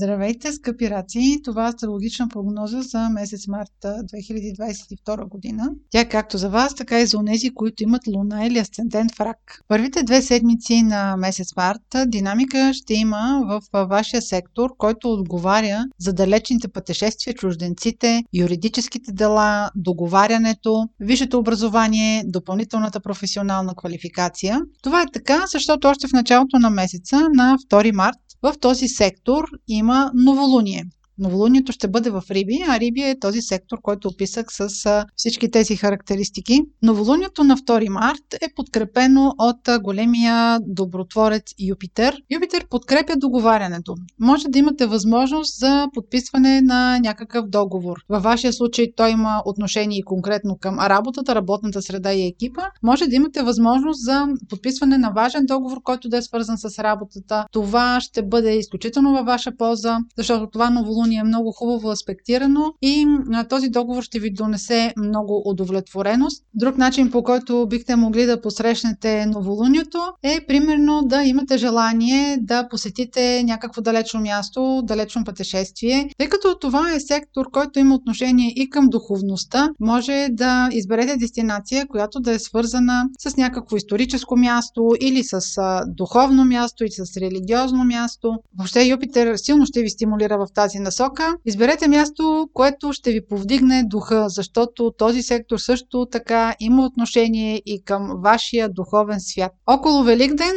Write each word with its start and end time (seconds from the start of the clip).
Здравейте, 0.00 0.52
скъпи 0.52 0.90
раци! 0.90 1.40
Това 1.44 1.66
е 1.66 1.68
астрологична 1.68 2.28
прогноза 2.28 2.82
за 2.82 3.08
месец 3.08 3.46
март 3.46 3.72
2022 3.82 5.28
година. 5.28 5.70
Тя 5.90 6.00
е 6.00 6.08
както 6.08 6.38
за 6.38 6.50
вас, 6.50 6.74
така 6.74 7.00
и 7.00 7.06
за 7.06 7.18
онези, 7.18 7.50
които 7.50 7.82
имат 7.82 8.06
луна 8.06 8.46
или 8.46 8.58
асцендент 8.58 9.14
в 9.14 9.20
рак. 9.20 9.62
Първите 9.68 10.02
две 10.02 10.22
седмици 10.22 10.82
на 10.82 11.16
месец 11.16 11.56
март 11.56 11.82
динамика 12.06 12.70
ще 12.74 12.94
има 12.94 13.42
в 13.48 13.86
вашия 13.86 14.22
сектор, 14.22 14.70
който 14.78 15.12
отговаря 15.12 15.84
за 15.98 16.12
далечните 16.12 16.68
пътешествия, 16.68 17.34
чужденците, 17.34 18.24
юридическите 18.34 19.12
дела, 19.12 19.70
договарянето, 19.76 20.88
висшето 21.00 21.38
образование, 21.38 22.22
допълнителната 22.26 23.00
професионална 23.00 23.74
квалификация. 23.74 24.60
Това 24.82 25.02
е 25.02 25.12
така, 25.12 25.44
защото 25.52 25.88
още 25.88 26.08
в 26.08 26.12
началото 26.12 26.58
на 26.58 26.70
месеца, 26.70 27.28
на 27.34 27.58
2 27.70 27.92
март, 27.92 28.18
в 28.42 28.54
този 28.60 28.88
сектор 28.88 29.44
има 29.68 30.10
новолуние. 30.14 30.84
Новолунието 31.18 31.72
ще 31.72 31.88
бъде 31.88 32.10
в 32.10 32.22
Риби, 32.30 32.58
а 32.68 32.80
Риби 32.80 33.00
е 33.00 33.18
този 33.20 33.42
сектор, 33.42 33.78
който 33.82 34.08
описах 34.08 34.46
с 34.48 34.68
всички 35.16 35.50
тези 35.50 35.76
характеристики. 35.76 36.60
Новолунието 36.82 37.44
на 37.44 37.56
2 37.56 37.88
март 37.88 38.34
е 38.40 38.54
подкрепено 38.56 39.34
от 39.38 39.82
големия 39.82 40.58
добротворец 40.66 41.54
Юпитер. 41.58 42.16
Юпитер 42.30 42.66
подкрепя 42.70 43.16
договарянето. 43.16 43.94
Може 44.20 44.48
да 44.48 44.58
имате 44.58 44.86
възможност 44.86 45.58
за 45.58 45.88
подписване 45.94 46.60
на 46.60 46.98
някакъв 46.98 47.46
договор. 47.48 47.96
Във 48.08 48.22
вашия 48.22 48.52
случай 48.52 48.86
той 48.96 49.10
има 49.10 49.42
отношение 49.44 50.02
конкретно 50.02 50.56
към 50.60 50.78
работата, 50.78 51.34
работната 51.34 51.82
среда 51.82 52.12
и 52.12 52.26
екипа. 52.26 52.62
Може 52.82 53.06
да 53.06 53.16
имате 53.16 53.42
възможност 53.42 54.04
за 54.04 54.26
подписване 54.48 54.98
на 54.98 55.10
важен 55.10 55.46
договор, 55.46 55.82
който 55.82 56.08
да 56.08 56.16
е 56.16 56.22
свързан 56.22 56.58
с 56.58 56.78
работата. 56.78 57.46
Това 57.52 58.00
ще 58.00 58.22
бъде 58.22 58.56
изключително 58.56 59.12
във 59.12 59.26
ваша 59.26 59.56
полза, 59.58 59.98
защото 60.16 60.50
това 60.52 60.70
новолуние 60.70 61.07
ни 61.08 61.16
е 61.16 61.22
много 61.22 61.52
хубаво 61.52 61.90
аспектирано 61.90 62.72
и 62.82 63.06
този 63.48 63.68
договор 63.68 64.02
ще 64.02 64.18
ви 64.18 64.30
донесе 64.30 64.92
много 64.96 65.42
удовлетвореност. 65.44 66.44
Друг 66.54 66.78
начин, 66.78 67.10
по 67.10 67.22
който 67.22 67.66
бихте 67.70 67.96
могли 67.96 68.24
да 68.26 68.40
посрещнете 68.40 69.26
новолунието 69.26 69.98
е 70.22 70.40
примерно 70.48 71.02
да 71.02 71.22
имате 71.22 71.58
желание 71.58 72.36
да 72.40 72.68
посетите 72.68 73.42
някакво 73.44 73.82
далечно 73.82 74.20
място, 74.20 74.82
далечно 74.84 75.24
пътешествие. 75.24 76.10
Тъй 76.18 76.28
като 76.28 76.58
това 76.58 76.92
е 76.92 77.00
сектор, 77.00 77.46
който 77.52 77.78
има 77.78 77.94
отношение 77.94 78.52
и 78.56 78.70
към 78.70 78.86
духовността, 78.88 79.70
може 79.80 80.28
да 80.30 80.68
изберете 80.72 81.16
дестинация, 81.16 81.86
която 81.86 82.20
да 82.20 82.32
е 82.32 82.38
свързана 82.38 83.04
с 83.18 83.36
някакво 83.36 83.76
историческо 83.76 84.36
място 84.36 84.90
или 85.00 85.24
с 85.24 85.40
духовно 85.86 86.44
място 86.44 86.84
или 86.84 86.90
с 86.90 87.16
религиозно 87.16 87.84
място. 87.84 88.34
Въобще 88.58 88.84
Юпитер 88.84 89.36
силно 89.36 89.66
ще 89.66 89.82
ви 89.82 89.90
стимулира 89.90 90.38
в 90.38 90.46
тази 90.54 90.78
насока 90.78 90.97
посока. 90.98 91.34
Изберете 91.46 91.88
място, 91.88 92.48
което 92.54 92.92
ще 92.92 93.10
ви 93.10 93.26
повдигне 93.26 93.82
духа, 93.86 94.28
защото 94.28 94.92
този 94.98 95.22
сектор 95.22 95.58
също 95.58 96.06
така 96.06 96.54
има 96.60 96.86
отношение 96.86 97.62
и 97.66 97.84
към 97.84 98.12
вашия 98.24 98.68
духовен 98.68 99.20
свят. 99.20 99.52
Около 99.66 100.02
Великден 100.02 100.54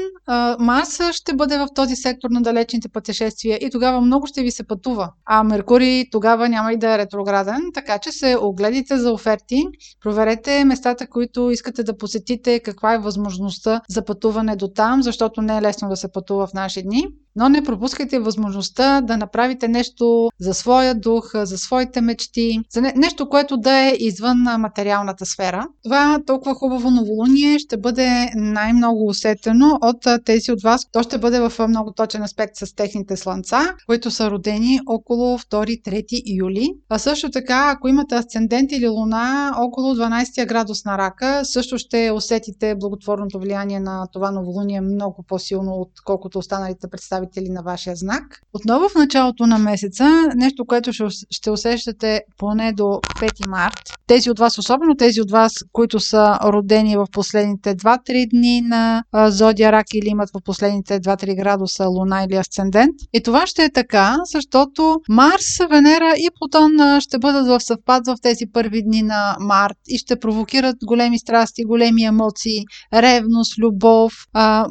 Марс 0.60 1.00
ще 1.12 1.34
бъде 1.34 1.58
в 1.58 1.68
този 1.76 1.96
сектор 1.96 2.30
на 2.30 2.42
далечните 2.42 2.90
пътешествия 2.90 3.58
и 3.62 3.70
тогава 3.70 4.02
много 4.02 4.28
ще 4.28 4.42
ви 4.42 4.52
се 4.52 4.68
пътува. 4.68 5.10
А 5.26 5.44
Меркурий 5.44 6.10
тогава 6.12 6.50
няма 6.50 6.74
и 6.74 6.78
да 6.78 6.94
е 6.94 6.98
ретрограден, 6.98 7.62
така 7.74 7.98
че 7.98 8.12
се 8.12 8.38
огледайте 8.42 8.98
за 8.98 9.12
оферти, 9.12 9.64
проверете 10.02 10.66
местата, 10.66 11.08
които 11.08 11.52
искате 11.52 11.84
да 11.84 11.98
посетите, 11.98 12.60
каква 12.60 12.94
е 12.94 13.00
възможността 13.00 13.82
за 13.90 14.06
пътуване 14.06 14.56
до 14.56 14.68
там, 14.68 15.04
защото 15.04 15.42
не 15.42 15.58
е 15.58 15.62
лесно 15.62 15.90
да 15.90 15.96
се 15.96 16.12
пътува 16.12 16.48
в 16.48 16.54
наши 16.54 16.84
дни 16.84 17.08
но 17.36 17.50
не 17.50 17.64
пропускайте 17.64 18.20
възможността 18.20 19.02
да 19.02 19.18
направите 19.18 19.68
нещо 19.68 20.30
за 20.40 20.54
своя 20.54 20.96
дух, 20.96 21.32
за 21.34 21.58
своите 21.58 22.02
мечти, 22.02 22.60
за 22.72 22.82
нещо, 22.82 23.30
което 23.30 23.58
да 23.58 23.72
е 23.72 23.96
извън 24.00 24.38
материалната 24.60 25.26
сфера. 25.26 25.68
Това 25.84 26.20
толкова 26.26 26.56
хубаво 26.56 26.92
новолуние 26.92 27.60
ще 27.60 27.78
бъде 27.78 28.30
най-много 28.36 29.08
усетено 29.08 29.78
от 29.82 30.24
тези 30.26 30.52
от 30.52 30.62
вас. 30.64 30.82
То 30.92 31.04
ще 31.04 31.18
бъде 31.18 31.40
в 31.40 31.68
много 31.68 31.92
точен 31.94 32.24
аспект 32.24 32.56
с 32.56 32.76
техните 32.76 33.18
слънца, 33.18 33.60
които 33.86 34.12
са 34.12 34.32
родени 34.32 34.80
около 34.88 35.38
2-3 35.38 36.04
юли. 36.26 36.74
А 36.90 37.00
също 37.00 37.32
така, 37.32 37.74
ако 37.76 37.88
имате 37.88 38.16
асцендент 38.16 38.72
или 38.72 38.88
луна 38.88 39.54
около 39.58 39.96
12 39.96 40.48
градус 40.48 40.86
на 40.86 40.98
рака, 40.98 41.42
също 41.44 41.78
ще 41.78 42.12
усетите 42.12 42.76
благотворното 42.76 43.40
влияние 43.40 43.80
на 43.80 44.08
това 44.14 44.32
новолуние 44.32 44.82
много 44.82 45.24
по-силно, 45.28 45.72
отколкото 45.74 46.40
останалите 46.40 46.88
представители 46.88 47.21
представители 47.22 47.50
на 47.50 47.62
вашия 47.62 47.96
знак. 47.96 48.24
Отново 48.54 48.90
в 48.90 48.96
началото 48.96 49.48
на 49.48 49.58
месеца, 49.58 50.30
нещо, 50.36 50.66
което 50.66 50.92
ще 51.32 51.52
усещате 51.52 52.22
поне 52.38 52.74
до 52.74 52.84
5 52.84 53.48
март. 53.48 53.94
Тези 54.08 54.30
от 54.30 54.40
вас, 54.40 54.58
особено 54.58 54.96
тези 54.96 55.22
от 55.22 55.32
вас, 55.32 55.54
които 55.72 56.00
са 56.00 56.40
родени 56.44 56.98
в 56.98 57.06
последните 57.12 57.76
2-3 57.76 58.30
дни 58.30 58.62
на 58.62 59.04
Зодия 59.28 59.72
Рак 59.72 59.86
или 59.94 60.10
имат 60.10 60.30
в 60.30 60.44
последните 60.46 61.00
2-3 61.00 61.36
градуса 61.36 61.86
Луна 61.88 62.24
или 62.24 62.36
Асцендент. 62.36 62.96
И 63.14 63.24
това 63.24 63.48
ще 63.48 63.64
е 63.64 63.72
така, 63.72 64.18
защото 64.34 65.02
Марс, 65.10 65.58
Венера 65.70 66.14
и 66.18 66.30
Плутон 66.40 67.00
ще 67.00 67.20
бъдат 67.20 67.48
в 67.48 67.60
съвпад 67.60 68.08
в 68.08 68.16
тези 68.22 68.46
първи 68.54 68.84
дни 68.84 69.02
на 69.02 69.36
март 69.40 69.78
и 69.88 69.98
ще 69.98 70.20
провокират 70.20 70.76
големи 70.86 71.20
страсти, 71.20 71.64
големи 71.64 72.04
емоции, 72.04 72.64
ревност, 72.94 73.58
любов. 73.58 74.14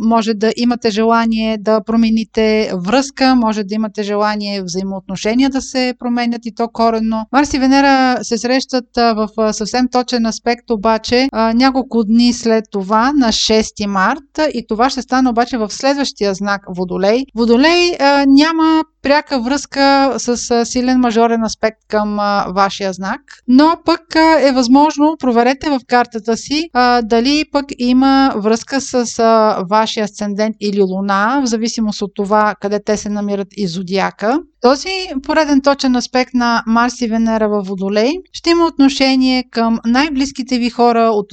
може 0.00 0.34
да 0.34 0.52
имате 0.56 0.90
желание 0.90 1.58
да 1.58 1.80
промените 1.84 2.39
имате 2.40 2.72
връзка, 2.76 3.34
може 3.36 3.64
да 3.64 3.74
имате 3.74 4.02
желание 4.02 4.62
взаимоотношения 4.62 5.50
да 5.50 5.62
се 5.62 5.94
променят 5.98 6.46
и 6.46 6.54
то 6.54 6.68
коренно. 6.68 7.26
Марс 7.32 7.54
и 7.54 7.58
Венера 7.58 8.18
се 8.24 8.38
срещат 8.38 8.84
в 8.96 9.28
съвсем 9.52 9.88
точен 9.92 10.26
аспект, 10.26 10.70
обаче 10.70 11.28
няколко 11.54 12.04
дни 12.04 12.32
след 12.32 12.64
това, 12.70 13.12
на 13.12 13.28
6 13.28 13.86
март, 13.86 14.52
и 14.54 14.66
това 14.68 14.90
ще 14.90 15.02
стане 15.02 15.30
обаче 15.30 15.58
в 15.58 15.70
следващия 15.70 16.34
знак 16.34 16.62
Водолей. 16.76 17.22
Водолей 17.36 17.96
няма 18.26 18.84
пряка 19.02 19.40
връзка 19.40 20.14
с 20.18 20.64
силен 20.64 21.00
мажорен 21.00 21.42
аспект 21.42 21.78
към 21.88 22.16
вашия 22.54 22.92
знак, 22.92 23.20
но 23.48 23.76
пък 23.84 24.14
е 24.40 24.52
възможно, 24.52 25.16
проверете 25.18 25.70
в 25.70 25.80
картата 25.88 26.36
си 26.36 26.68
дали 27.02 27.44
пък 27.52 27.64
има 27.78 28.34
връзка 28.36 28.80
с 28.80 29.04
вашия 29.70 30.04
асцендент 30.04 30.56
или 30.60 30.82
луна, 30.82 31.40
в 31.42 31.46
зависимост 31.46 32.02
от 32.02 32.10
това 32.14 32.54
къде 32.60 32.80
те 32.84 32.96
се 32.96 33.08
намират 33.08 33.48
и 33.56 33.66
зодиака. 33.66 34.38
Този 34.60 34.90
пореден 35.22 35.60
точен 35.60 35.96
аспект 35.96 36.34
на 36.34 36.62
Марс 36.66 37.00
и 37.00 37.08
Венера 37.08 37.48
във 37.48 37.66
Водолей 37.66 38.12
ще 38.32 38.50
има 38.50 38.66
отношение 38.66 39.44
към 39.50 39.78
най-близките 39.86 40.58
ви 40.58 40.70
хора, 40.70 41.00
от, 41.00 41.26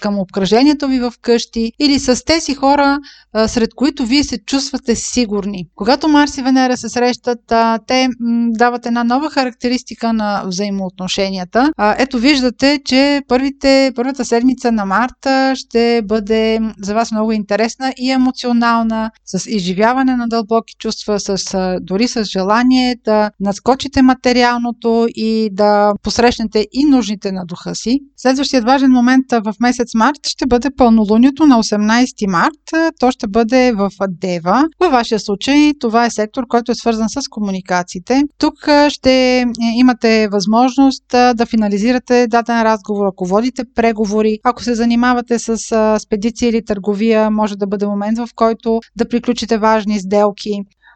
към 0.00 0.18
обкръжението 0.18 0.88
ви 0.88 1.00
в 1.00 1.12
къщи 1.22 1.72
или 1.78 1.98
с 1.98 2.24
тези 2.24 2.54
хора, 2.54 2.98
сред 3.46 3.74
които 3.74 4.06
вие 4.06 4.24
се 4.24 4.38
чувствате 4.38 4.94
сигурни. 4.96 5.66
Когато 5.74 6.08
Марс 6.08 6.38
и 6.38 6.42
Венера 6.42 6.76
се 6.76 6.88
срещат, 6.88 7.40
те 7.86 8.08
дават 8.48 8.86
една 8.86 9.04
нова 9.04 9.30
характеристика 9.30 10.12
на 10.12 10.42
взаимоотношенията. 10.46 11.72
Ето 11.98 12.18
виждате, 12.18 12.80
че 12.84 13.22
първите, 13.28 13.92
първата 13.94 14.24
седмица 14.24 14.72
на 14.72 14.84
марта 14.84 15.52
ще 15.56 16.02
бъде 16.04 16.60
за 16.82 16.94
вас 16.94 17.12
много 17.12 17.32
интересна 17.32 17.94
и 17.96 18.10
емоционална, 18.10 19.10
с 19.24 19.50
изживяване 19.50 20.16
на 20.16 20.28
дълбоки 20.28 20.74
чувства, 20.78 21.20
с, 21.20 21.36
дори 21.80 22.08
с 22.08 22.24
желание 22.24 22.61
желание 22.62 22.96
да 23.04 23.30
надскочите 23.40 24.02
материалното 24.02 25.06
и 25.14 25.48
да 25.52 25.92
посрещнете 26.02 26.66
и 26.72 26.84
нужните 26.84 27.32
на 27.32 27.44
духа 27.46 27.74
си. 27.74 27.98
Следващият 28.16 28.64
важен 28.64 28.90
момент 28.90 29.24
в 29.44 29.54
месец 29.60 29.94
март 29.94 30.26
ще 30.26 30.46
бъде 30.46 30.68
пълнолунието 30.76 31.46
на 31.46 31.62
18 31.62 32.30
март. 32.30 32.92
То 33.00 33.10
ще 33.10 33.26
бъде 33.28 33.72
в 33.72 33.90
Дева. 34.08 34.64
Във 34.80 34.92
вашия 34.92 35.20
случай 35.20 35.72
това 35.80 36.06
е 36.06 36.10
сектор, 36.10 36.46
който 36.48 36.72
е 36.72 36.74
свързан 36.74 37.08
с 37.08 37.28
комуникациите. 37.30 38.22
Тук 38.38 38.54
ще 38.88 39.38
е, 39.38 39.44
имате 39.76 40.28
възможност 40.32 41.04
да 41.10 41.46
финализирате 41.50 42.26
даден 42.26 42.62
разговор, 42.62 43.06
ако 43.06 43.24
водите 43.24 43.62
преговори, 43.74 44.38
ако 44.44 44.62
се 44.62 44.74
занимавате 44.74 45.38
с 45.38 45.56
спедиция 45.98 46.48
или 46.48 46.64
търговия, 46.64 47.30
може 47.30 47.56
да 47.56 47.66
бъде 47.66 47.86
момент, 47.86 48.18
в 48.18 48.28
който 48.34 48.80
да 48.96 49.08
приключите 49.08 49.58
важни 49.58 50.00
сделки. 50.00 50.50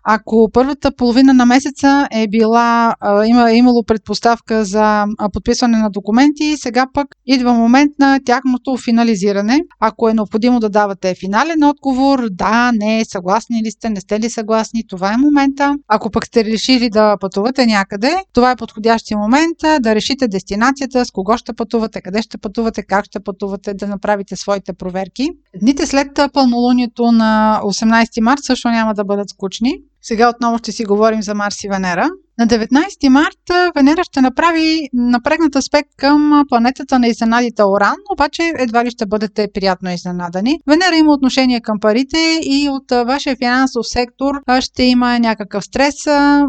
Ако 0.08 0.50
първата 0.52 0.92
половина 0.96 1.34
на 1.34 1.46
месеца 1.46 2.08
е 2.10 2.28
била, 2.28 2.94
има, 3.26 3.52
имало 3.52 3.84
предпоставка 3.84 4.64
за 4.64 5.04
подписване 5.32 5.78
на 5.78 5.90
документи, 5.90 6.56
сега 6.56 6.86
пък 6.94 7.06
идва 7.26 7.52
момент 7.52 7.92
на 7.98 8.20
тяхното 8.24 8.76
финализиране. 8.76 9.60
Ако 9.80 10.08
е 10.08 10.14
необходимо 10.14 10.60
да 10.60 10.68
давате 10.68 11.14
финален 11.14 11.64
отговор, 11.64 12.26
да, 12.30 12.72
не, 12.74 13.04
съгласни 13.04 13.62
ли 13.62 13.70
сте, 13.70 13.90
не 13.90 14.00
сте 14.00 14.20
ли 14.20 14.30
съгласни, 14.30 14.86
това 14.88 15.12
е 15.12 15.16
момента. 15.16 15.74
Ако 15.88 16.10
пък 16.10 16.26
сте 16.26 16.44
решили 16.44 16.90
да 16.90 17.16
пътувате 17.20 17.66
някъде, 17.66 18.16
това 18.32 18.50
е 18.50 18.56
подходящия 18.56 19.18
момент 19.18 19.58
да 19.80 19.94
решите 19.94 20.28
дестинацията, 20.28 21.04
с 21.04 21.10
кого 21.10 21.36
ще 21.36 21.52
пътувате, 21.52 22.00
къде 22.00 22.22
ще 22.22 22.38
пътувате, 22.38 22.82
как 22.82 23.04
ще 23.04 23.20
пътувате, 23.20 23.74
да 23.74 23.86
направите 23.86 24.36
своите 24.36 24.72
проверки. 24.72 25.28
Дните 25.62 25.86
след 25.86 26.08
пълнолунието 26.32 27.12
на 27.12 27.60
18 27.64 28.20
март 28.20 28.40
също 28.42 28.68
няма 28.68 28.94
да 28.94 29.04
бъдат 29.04 29.30
скучни. 29.30 29.72
Сега 30.08 30.28
отново 30.28 30.58
ще 30.58 30.72
си 30.72 30.84
говорим 30.84 31.22
за 31.22 31.34
Марс 31.34 31.64
и 31.64 31.68
Венера. 31.68 32.08
На 32.38 32.46
19 32.46 33.08
марта 33.08 33.72
Венера 33.76 34.04
ще 34.04 34.20
направи 34.20 34.80
напрегнат 34.92 35.56
аспект 35.56 35.88
към 35.96 36.44
планетата 36.48 36.98
на 36.98 37.08
изненадите 37.08 37.62
Оран, 37.64 37.96
обаче 38.12 38.52
едва 38.58 38.84
ли 38.84 38.90
ще 38.90 39.06
бъдете 39.06 39.48
приятно 39.54 39.90
изненадани. 39.90 40.60
Венера 40.66 40.96
има 40.96 41.12
отношение 41.12 41.60
към 41.60 41.80
парите 41.80 42.40
и 42.42 42.68
от 42.70 43.06
вашия 43.06 43.36
финансов 43.36 43.86
сектор 43.88 44.34
ще 44.60 44.82
има 44.82 45.18
някакъв 45.18 45.64
стрес, 45.64 45.94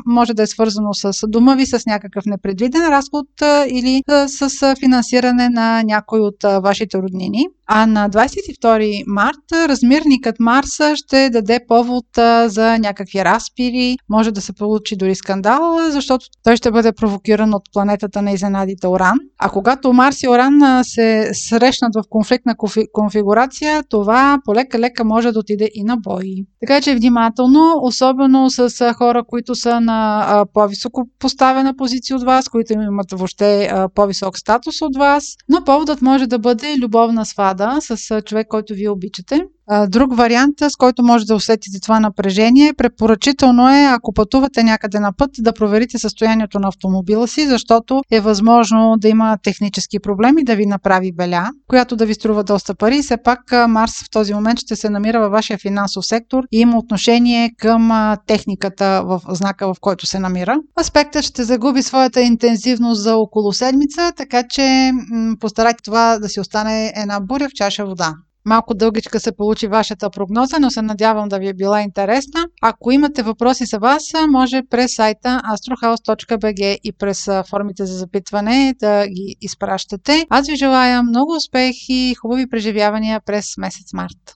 може 0.06 0.34
да 0.34 0.44
е 0.44 0.48
свързано 0.48 0.94
с 0.94 1.12
дома 1.28 1.56
ви, 1.56 1.66
с 1.66 1.86
някакъв 1.88 2.26
непредвиден 2.26 2.88
разход 2.88 3.28
или 3.68 4.04
с 4.28 4.76
финансиране 4.80 5.50
на 5.50 5.84
някой 5.84 6.20
от 6.20 6.44
вашите 6.64 6.98
роднини. 6.98 7.46
А 7.70 7.86
на 7.86 8.10
22 8.10 9.04
март 9.08 9.70
размирникът 9.70 10.36
Марса 10.40 10.94
ще 10.96 11.30
даде 11.30 11.60
повод 11.68 12.06
за 12.46 12.78
някакви 12.80 13.26
разпири, 13.26 13.96
може 14.10 14.32
да 14.32 14.42
се 14.42 14.54
получи 14.54 14.96
дори 14.96 15.16
скандал, 15.16 15.78
защото 15.92 16.26
той 16.44 16.56
ще 16.56 16.72
бъде 16.72 16.92
провокиран 16.92 17.54
от 17.54 17.62
планетата 17.74 18.22
на 18.22 18.32
изненадите 18.32 18.88
Оран. 18.88 19.18
А 19.40 19.50
когато 19.50 19.94
Марс 19.94 20.24
и 20.24 20.28
Оран 20.28 20.84
се 20.84 21.30
срещнат 21.34 21.92
в 21.96 22.04
конфликтна 22.10 22.56
конфигурация, 22.94 23.84
това 23.90 24.40
полека-лека 24.46 25.04
може 25.04 25.32
да 25.32 25.40
отиде 25.40 25.70
и 25.74 25.84
на 25.84 25.98
бой. 25.98 26.36
Така 26.60 26.82
че 26.82 26.96
внимателно, 26.96 27.74
особено 27.82 28.50
с 28.50 28.94
хора, 28.94 29.24
които 29.28 29.56
са 29.56 29.82
на 29.82 30.46
по-високо 30.54 31.04
поставена 31.20 31.74
позиция 31.78 32.16
от 32.16 32.24
вас, 32.24 32.50
които 32.50 32.74
имат 32.74 33.12
въобще 33.12 33.72
по-висок 33.96 34.38
статус 34.38 34.82
от 34.82 34.98
вас, 34.98 35.24
но 35.50 35.64
поводът 35.64 36.02
може 36.02 36.28
да 36.28 36.40
бъде 36.40 36.78
любовна 36.82 37.26
свада 37.26 37.57
с 37.82 38.22
човек, 38.22 38.48
който 38.48 38.74
вие 38.74 38.90
обичате. 38.90 39.48
Друг 39.88 40.18
вариант, 40.18 40.56
с 40.62 40.76
който 40.76 41.04
може 41.04 41.26
да 41.26 41.36
усетите 41.36 41.80
това 41.80 42.00
напрежение, 42.00 42.74
препоръчително 42.74 43.70
е, 43.70 43.84
ако 43.84 44.14
пътувате 44.14 44.64
някъде 44.64 45.00
на 45.00 45.14
път, 45.14 45.32
да 45.40 45.54
проверите 45.54 45.98
състоянието 46.00 46.60
на 46.60 46.68
автомобила 46.68 47.28
си, 47.28 47.48
защото 47.48 48.02
е 48.12 48.20
възможно 48.20 48.96
да 48.98 49.08
има 49.08 49.38
технически 49.44 50.00
проблеми, 50.00 50.44
да 50.44 50.56
ви 50.56 50.66
направи 50.66 51.12
беля, 51.12 51.50
която 51.68 51.96
да 51.96 52.06
ви 52.06 52.14
струва 52.14 52.44
доста 52.44 52.76
пари. 52.76 53.02
Все 53.02 53.18
пак 53.18 53.40
Марс 53.68 54.04
в 54.04 54.10
този 54.12 54.34
момент 54.34 54.60
ще 54.60 54.76
се 54.76 54.90
намира 54.90 55.20
във 55.20 55.32
вашия 55.32 55.58
финансов 55.58 56.06
сектор 56.06 56.44
и 56.52 56.60
има 56.60 56.78
отношение 56.78 57.52
към 57.58 58.16
техниката 58.28 59.02
в 59.06 59.22
знака, 59.30 59.74
в 59.74 59.80
който 59.82 60.06
се 60.06 60.20
намира. 60.20 60.58
Аспектът 60.80 61.24
ще 61.24 61.44
загуби 61.44 61.82
своята 61.82 62.22
интензивност 62.22 63.02
за 63.02 63.16
около 63.16 63.54
седмица, 63.54 64.12
така 64.18 64.44
че 64.50 64.92
постарайте 65.40 65.84
това 65.84 66.20
да 66.20 66.30
си 66.30 66.40
остане 66.40 66.94
една 66.96 67.20
буря 67.20 67.50
в 67.50 67.54
чаша 67.56 67.86
вода. 67.86 68.14
Малко 68.48 68.74
дългичка 68.74 69.20
се 69.20 69.32
получи 69.32 69.68
вашата 69.68 70.10
прогноза, 70.10 70.60
но 70.60 70.72
се 70.72 70.82
надявам 70.82 71.30
да 71.30 71.40
ви 71.40 71.48
е 71.48 71.54
била 71.54 71.82
интересна. 71.82 72.46
Ако 72.62 72.92
имате 72.92 73.24
въпроси 73.24 73.66
за 73.66 73.80
вас, 73.80 74.04
може 74.30 74.62
през 74.70 74.96
сайта 74.96 75.42
astrohouse.bg 75.54 76.78
и 76.84 76.92
през 76.92 77.30
формите 77.50 77.86
за 77.86 77.98
запитване 77.98 78.74
да 78.80 79.08
ги 79.08 79.36
изпращате. 79.42 80.26
Аз 80.30 80.48
ви 80.48 80.56
желая 80.56 81.04
много 81.04 81.36
успех 81.36 81.76
и 81.90 82.16
хубави 82.22 82.50
преживявания 82.50 83.22
през 83.26 83.58
месец 83.58 83.94
март. 83.94 84.36